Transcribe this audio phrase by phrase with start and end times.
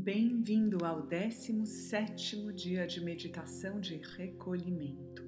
[0.00, 5.24] Bem-vindo ao 17 dia de meditação de recolhimento.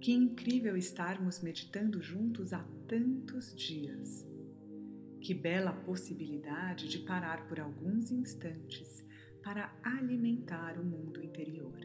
[0.00, 4.26] Que incrível estarmos meditando juntos há tantos dias.
[5.20, 9.06] Que bela possibilidade de parar por alguns instantes
[9.44, 11.78] para alimentar o mundo interior.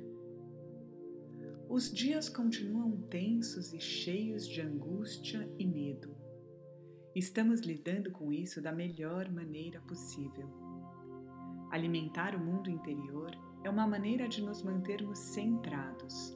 [1.69, 6.09] Os dias continuam tensos e cheios de angústia e medo.
[7.13, 10.64] Estamos lidando com isso da melhor maneira possível
[11.75, 16.33] Alimentar o mundo interior é uma maneira de nos mantermos centrados,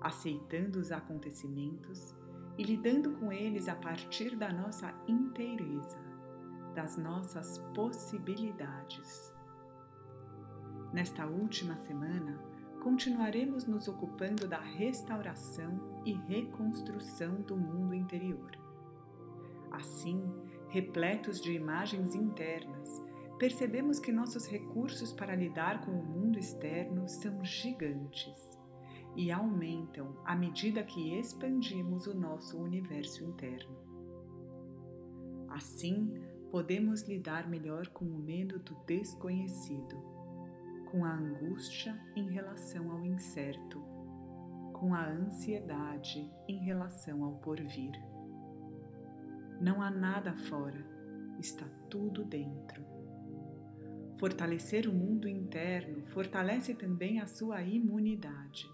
[0.00, 2.14] aceitando os acontecimentos
[2.56, 5.98] e lidando com eles a partir da nossa inteireza,
[6.74, 9.34] das nossas possibilidades.
[10.90, 12.42] Nesta última semana,
[12.82, 18.52] continuaremos nos ocupando da restauração e reconstrução do mundo interior.
[19.70, 20.24] Assim,
[20.70, 23.06] repletos de imagens internas
[23.38, 28.58] percebemos que nossos recursos para lidar com o mundo externo são gigantes
[29.16, 33.76] e aumentam à medida que expandimos o nosso universo interno.
[35.48, 36.14] Assim,
[36.50, 39.96] podemos lidar melhor com o medo do desconhecido,
[40.90, 43.80] com a angústia em relação ao incerto,
[44.72, 47.92] com a ansiedade em relação ao porvir.
[49.60, 50.84] Não há nada fora,
[51.38, 52.97] está tudo dentro.
[54.18, 58.68] Fortalecer o mundo interno fortalece também a sua imunidade.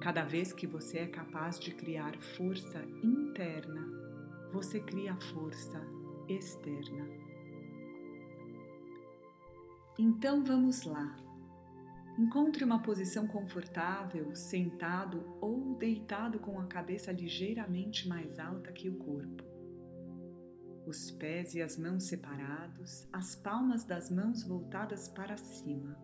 [0.00, 3.86] Cada vez que você é capaz de criar força interna,
[4.50, 5.78] você cria força
[6.26, 7.06] externa.
[9.98, 11.14] Então vamos lá.
[12.18, 18.94] Encontre uma posição confortável, sentado ou deitado com a cabeça ligeiramente mais alta que o
[18.94, 19.49] corpo
[20.90, 25.96] os pés e as mãos separados, as palmas das mãos voltadas para cima.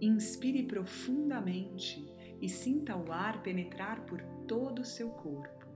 [0.00, 5.66] Inspire profundamente e sinta o ar penetrar por todo o seu corpo.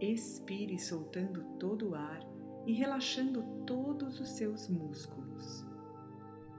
[0.00, 2.20] Expire soltando todo o ar
[2.66, 5.66] e relaxando todos os seus músculos.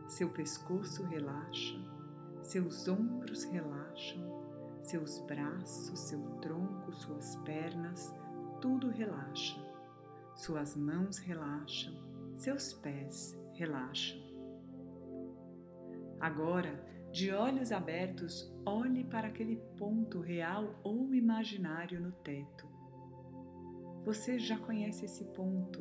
[0.08, 1.80] Seu pescoço relaxa,
[2.44, 4.44] seus ombros relaxam,
[4.84, 8.14] seus braços, seu tronco, suas pernas,
[8.59, 9.65] tudo relaxa.
[10.35, 11.94] Suas mãos relaxam,
[12.35, 14.19] seus pés relaxam.
[16.19, 22.68] Agora, de olhos abertos, olhe para aquele ponto real ou imaginário no teto.
[24.03, 25.79] Você já conhece esse ponto.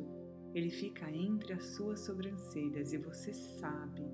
[0.53, 4.09] Ele fica entre as suas sobrancelhas e você sabe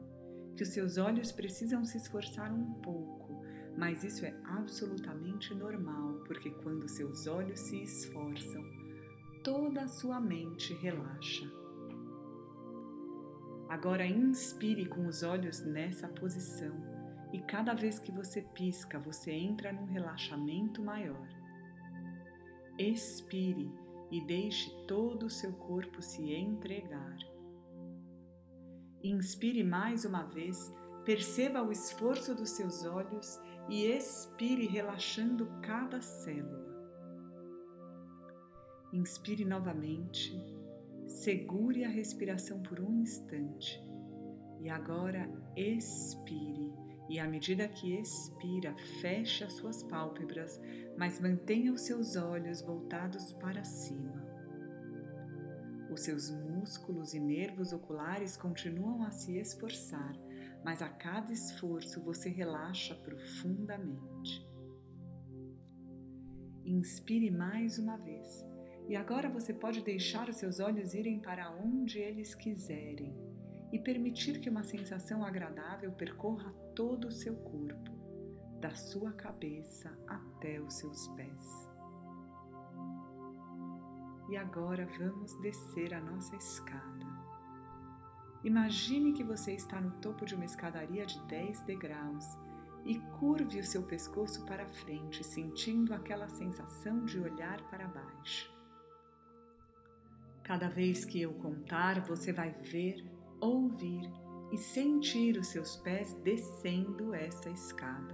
[0.56, 3.46] que os seus olhos precisam se esforçar um pouco,
[3.78, 8.81] mas isso é absolutamente normal, porque quando seus olhos se esforçam,
[9.44, 11.50] toda a sua mente relaxa.
[13.70, 16.76] Agora inspire com os olhos nessa posição
[17.34, 21.28] e cada vez que você pisca, você entra num relaxamento maior.
[22.78, 23.72] Expire
[24.12, 27.18] e deixe todo o seu corpo se entregar.
[29.04, 30.74] Inspire mais uma vez,
[31.06, 36.71] perceba o esforço dos seus olhos e expire relaxando cada célula.
[38.94, 40.38] Inspire novamente,
[41.08, 43.82] segure a respiração por um instante
[44.60, 46.74] e agora expire.
[47.10, 50.60] E à medida que expira, feche as suas pálpebras,
[50.98, 54.30] mas mantenha os seus olhos voltados para cima.
[55.90, 60.14] Os seus músculos e nervos oculares continuam a se esforçar,
[60.66, 64.46] mas a cada esforço você relaxa profundamente.
[66.66, 68.51] Inspire mais uma vez
[68.88, 73.16] e agora você pode deixar os seus olhos irem para onde eles quiserem
[73.72, 77.92] e permitir que uma sensação agradável percorra todo o seu corpo,
[78.60, 81.70] da sua cabeça até os seus pés.
[84.30, 87.06] E agora vamos descer a nossa escada.
[88.44, 92.26] Imagine que você está no topo de uma escadaria de 10 degraus
[92.84, 98.61] e curve o seu pescoço para frente, sentindo aquela sensação de olhar para baixo.
[100.52, 103.10] Cada vez que eu contar, você vai ver,
[103.40, 104.12] ouvir
[104.52, 108.14] e sentir os seus pés descendo essa escada.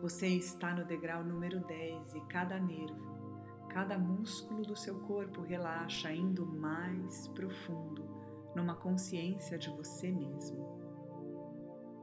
[0.00, 6.10] Você está no degrau número 10 e cada nervo, cada músculo do seu corpo relaxa
[6.10, 8.08] indo mais profundo
[8.54, 10.80] numa consciência de você mesmo.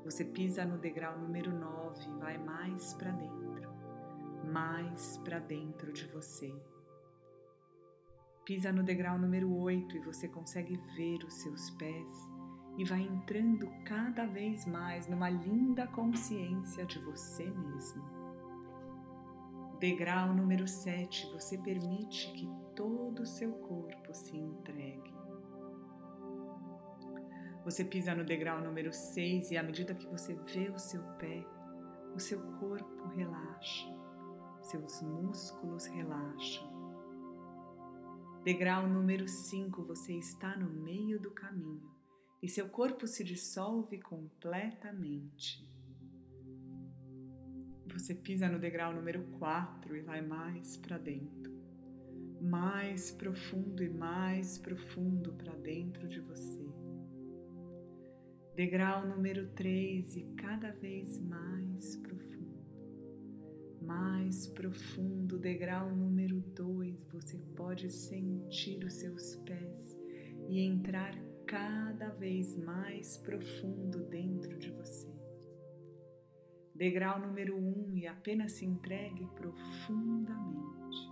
[0.03, 3.73] Você pisa no degrau número 9 e vai mais para dentro,
[4.45, 6.53] mais para dentro de você
[8.45, 12.11] Pisa no degrau número 8 e você consegue ver os seus pés
[12.77, 18.03] e vai entrando cada vez mais numa linda consciência de você mesmo.
[19.79, 25.13] Degrau número 7, você permite que todo o seu corpo se entregue.
[27.63, 31.45] Você pisa no degrau número 6 e à medida que você vê o seu pé,
[32.13, 33.87] o seu corpo relaxa,
[34.63, 36.72] seus músculos relaxam.
[38.43, 41.89] Degrau número 5, você está no meio do caminho
[42.41, 45.65] e seu corpo se dissolve completamente.
[47.93, 51.53] Você pisa no degrau número 4 e vai mais para dentro,
[52.41, 56.67] mais profundo e mais profundo para dentro de você.
[58.57, 62.32] Degrau número 3 e cada vez mais profundo.
[63.85, 69.97] Mais profundo, degrau número 2, você pode sentir os seus pés
[70.47, 71.13] e entrar
[71.45, 75.13] cada vez mais profundo dentro de você.
[76.73, 81.11] Degrau número 1 um, e apenas se entregue profundamente.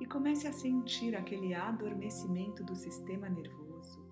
[0.00, 4.04] E comece a sentir aquele adormecimento do sistema nervoso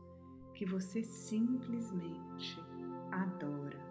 [0.55, 2.59] que você simplesmente
[3.11, 3.84] adora.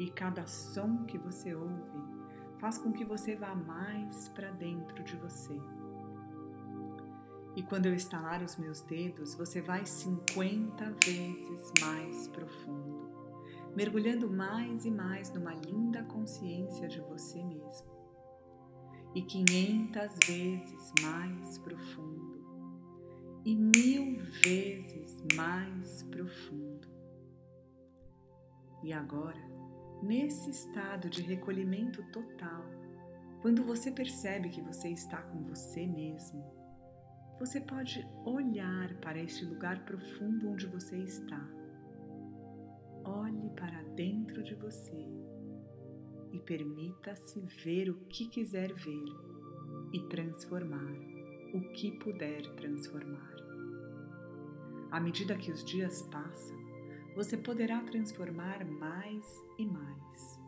[0.00, 2.00] E cada som que você ouve
[2.58, 5.60] faz com que você vá mais para dentro de você.
[7.54, 13.10] E quando eu estalar os meus dedos, você vai 50 vezes mais profundo,
[13.76, 18.00] mergulhando mais e mais numa linda consciência de você mesmo
[19.14, 22.40] e quinhentas vezes mais profundo
[23.44, 26.88] e mil vezes mais profundo.
[28.82, 29.49] E agora,
[30.02, 32.64] nesse estado de recolhimento total,
[33.40, 36.44] quando você percebe que você está com você mesmo,
[37.38, 41.40] você pode olhar para este lugar profundo onde você está.
[43.02, 45.08] Olhe para dentro de você
[46.32, 49.04] e permita-se ver o que quiser ver
[49.92, 50.92] e transformar
[51.54, 53.34] o que puder transformar.
[54.90, 56.59] À medida que os dias passam,
[57.20, 59.26] você poderá transformar mais
[59.58, 60.40] e mais.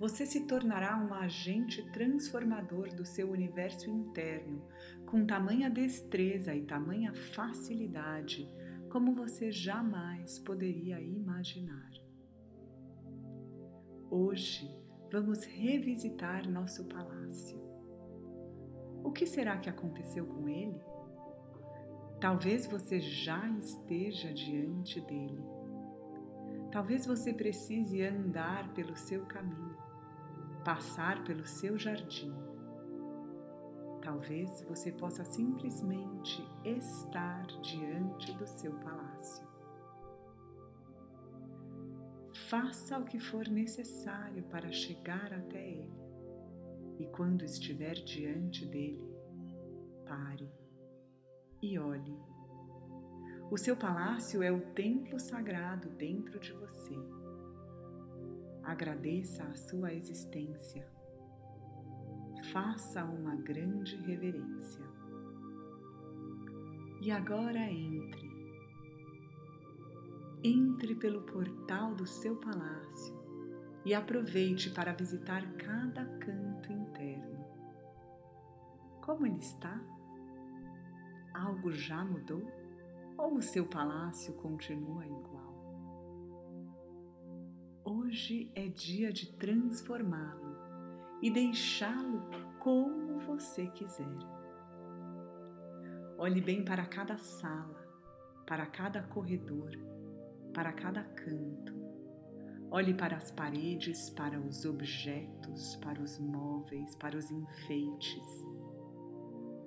[0.00, 4.66] Você se tornará um agente transformador do seu universo interno
[5.06, 8.52] com tamanha destreza e tamanha facilidade
[8.90, 11.92] como você jamais poderia imaginar.
[14.10, 14.68] Hoje,
[15.08, 17.62] vamos revisitar nosso palácio.
[19.04, 20.82] O que será que aconteceu com ele?
[22.20, 25.61] Talvez você já esteja diante dele.
[26.72, 29.76] Talvez você precise andar pelo seu caminho,
[30.64, 32.34] passar pelo seu jardim.
[34.00, 39.46] Talvez você possa simplesmente estar diante do seu palácio.
[42.48, 46.02] Faça o que for necessário para chegar até Ele.
[46.98, 49.14] E quando estiver diante dele,
[50.06, 50.50] pare
[51.60, 52.31] e olhe.
[53.52, 56.96] O seu palácio é o templo sagrado dentro de você.
[58.64, 60.88] Agradeça a sua existência.
[62.50, 64.82] Faça uma grande reverência.
[67.02, 68.32] E agora entre
[70.42, 73.14] entre pelo portal do seu palácio
[73.84, 77.44] e aproveite para visitar cada canto interno.
[79.02, 79.78] Como ele está?
[81.34, 82.61] Algo já mudou?
[83.22, 85.52] Ou o seu palácio continua igual?
[87.84, 90.56] Hoje é dia de transformá-lo
[91.22, 94.18] e deixá-lo como você quiser.
[96.18, 97.86] Olhe bem para cada sala,
[98.44, 99.70] para cada corredor
[100.52, 101.72] para cada canto.
[102.70, 108.44] Olhe para as paredes, para os objetos, para os móveis, para os enfeites.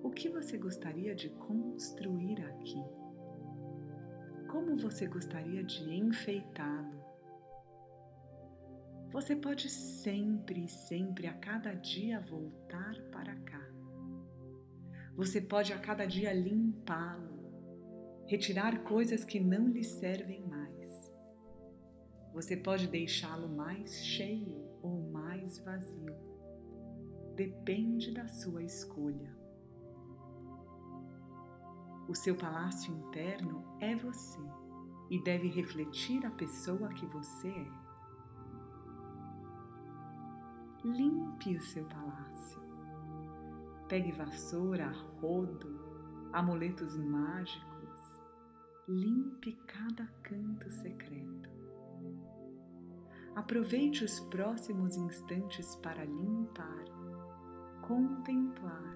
[0.03, 2.83] O que você gostaria de construir aqui?
[4.55, 7.03] Como você gostaria de enfeitá-lo?
[9.11, 13.61] Você pode sempre sempre a cada dia voltar para cá.
[15.13, 20.65] Você pode a cada dia limpá-lo, retirar coisas que não lhe servem mais
[22.33, 26.13] você pode deixá-lo mais cheio ou mais vazio.
[27.33, 29.44] Depende da sua escolha.
[32.07, 34.39] O seu palácio interno é você
[35.09, 37.85] e deve refletir a pessoa que você é.
[40.85, 42.61] limpe o seu palácio.
[43.87, 48.21] Pegue vassoura, rodo, amuletos mágicos.
[48.87, 51.49] Limpe cada canto secreto.
[53.35, 56.85] Aproveite os próximos instantes para limpar,
[57.81, 58.94] contemplar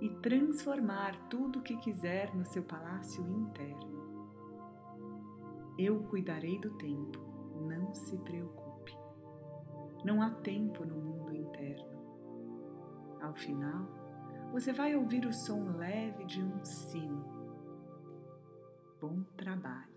[0.00, 3.96] e transformar tudo o que quiser no seu palácio interno.
[5.78, 7.18] Eu cuidarei do tempo,
[7.66, 8.96] não se preocupe.
[10.04, 11.96] Não há tempo no mundo interno.
[13.20, 13.86] Ao final,
[14.52, 17.24] você vai ouvir o som leve de um sino.
[19.00, 19.95] Bom trabalho.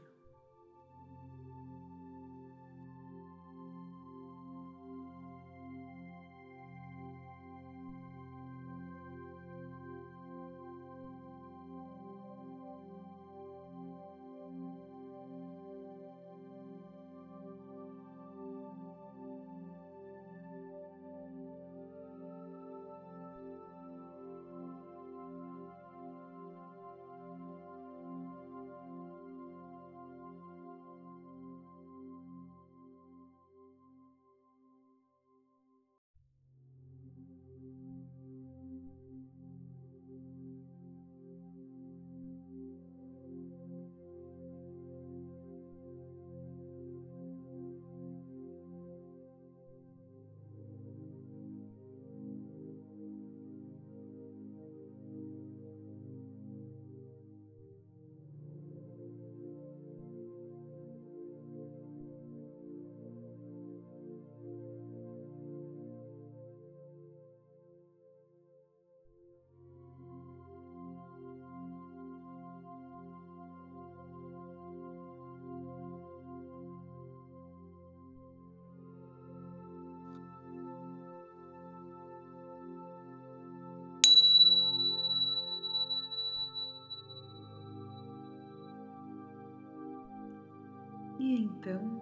[91.29, 92.01] E então,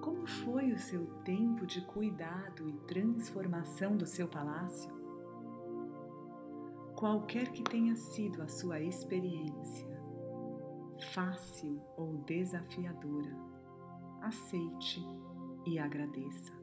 [0.00, 4.90] como foi o seu tempo de cuidado e transformação do seu palácio?
[6.96, 9.86] Qualquer que tenha sido a sua experiência,
[11.12, 13.36] fácil ou desafiadora,
[14.22, 15.06] aceite
[15.66, 16.54] e agradeça.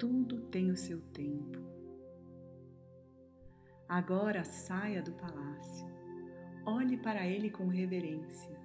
[0.00, 1.60] Tudo tem o seu tempo.
[3.88, 5.86] Agora saia do palácio,
[6.66, 8.59] olhe para ele com reverência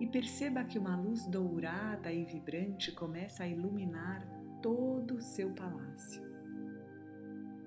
[0.00, 4.26] e perceba que uma luz dourada e vibrante começa a iluminar
[4.60, 6.22] todo o seu palácio.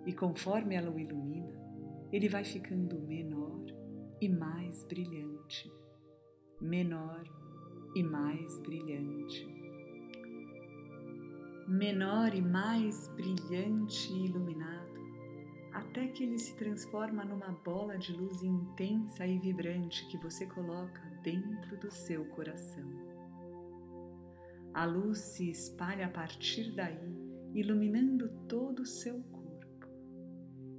[0.05, 1.57] E conforme ela o ilumina,
[2.11, 3.65] ele vai ficando menor
[4.21, 5.71] e mais brilhante,
[6.59, 7.23] menor
[7.95, 9.45] e mais brilhante,
[11.67, 14.97] menor e mais brilhante e iluminado
[15.77, 21.16] até que ele se transforma numa bola de luz intensa e vibrante que você coloca
[21.27, 22.89] dentro do seu coração.
[24.73, 27.13] A luz se espalha a partir daí,
[27.53, 29.87] iluminando todo o seu corpo.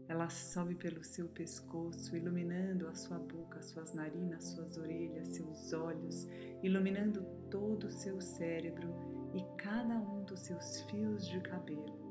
[0.09, 6.27] Ela sobe pelo seu pescoço, iluminando a sua boca, suas narinas, suas orelhas, seus olhos,
[6.63, 8.95] iluminando todo o seu cérebro
[9.35, 12.09] e cada um dos seus fios de cabelo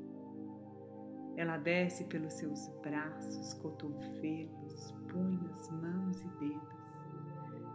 [1.36, 6.77] ela desce pelos seus braços, cotovelos, punhos, mãos e dedos.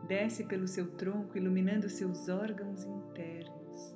[0.07, 3.95] Desce pelo seu tronco, iluminando seus órgãos internos.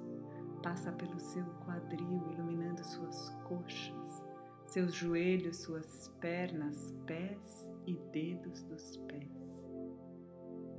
[0.63, 4.23] Passa pelo seu quadril, iluminando suas coxas,
[4.67, 9.63] seus joelhos, suas pernas, pés e dedos dos pés.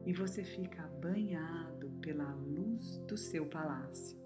[0.07, 4.19] E você fica banhado pela luz do seu palácio.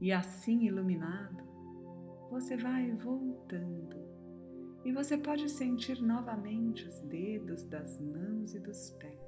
[0.00, 1.44] E assim iluminado,
[2.30, 3.96] você vai voltando
[4.86, 9.25] e você pode sentir novamente os dedos das mãos e dos pés.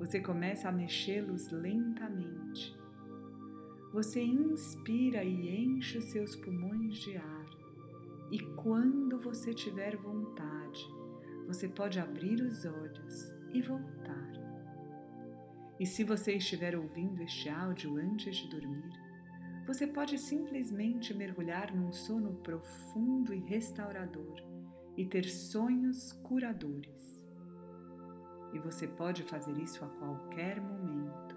[0.00, 2.74] Você começa a mexê-los lentamente.
[3.92, 7.46] Você inspira e enche os seus pulmões de ar,
[8.32, 10.80] e quando você tiver vontade,
[11.46, 14.30] você pode abrir os olhos e voltar.
[15.78, 18.90] E se você estiver ouvindo este áudio antes de dormir,
[19.66, 24.40] você pode simplesmente mergulhar num sono profundo e restaurador
[24.96, 27.19] e ter sonhos curadores.
[28.52, 31.36] E você pode fazer isso a qualquer momento,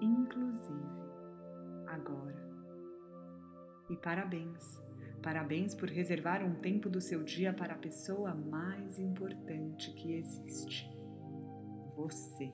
[0.00, 1.04] inclusive
[1.86, 2.42] agora.
[3.88, 4.82] E parabéns!
[5.22, 10.86] Parabéns por reservar um tempo do seu dia para a pessoa mais importante que existe:
[11.96, 12.52] você.